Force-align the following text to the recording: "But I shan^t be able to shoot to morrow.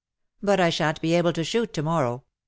"But 0.41 0.59
I 0.59 0.71
shan^t 0.71 0.99
be 0.99 1.13
able 1.13 1.31
to 1.33 1.43
shoot 1.43 1.73
to 1.73 1.83
morrow. 1.83 2.23